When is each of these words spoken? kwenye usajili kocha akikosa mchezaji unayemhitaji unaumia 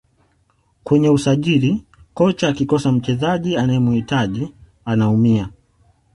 kwenye 0.83 1.09
usajili 1.09 1.83
kocha 2.13 2.47
akikosa 2.49 2.91
mchezaji 2.91 3.57
unayemhitaji 3.57 4.53
unaumia 4.85 5.49